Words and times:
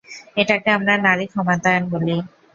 এটাকে 0.37 0.69
আমরা 0.77 0.93
নারী 1.05 1.25
ক্ষমতায়ন 1.27 1.83
বলি! 1.91 2.15